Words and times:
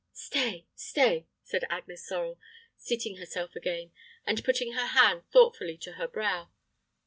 "Stay 0.13 0.65
stay," 0.73 1.27
said 1.43 1.63
Agnes 1.69 2.07
Sorel, 2.07 2.39
seating 2.75 3.17
herself 3.17 3.55
again, 3.55 3.91
and 4.25 4.43
putting 4.43 4.71
her 4.73 4.87
hand 4.87 5.21
thoughtfully 5.31 5.77
to 5.77 5.91
her 5.91 6.07
brow. 6.07 6.49